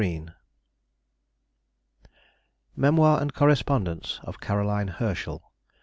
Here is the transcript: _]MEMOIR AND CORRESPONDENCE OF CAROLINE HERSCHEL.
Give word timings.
_]MEMOIR 2.75 3.21
AND 3.21 3.35
CORRESPONDENCE 3.35 4.19
OF 4.23 4.39
CAROLINE 4.41 4.87
HERSCHEL. 4.97 5.51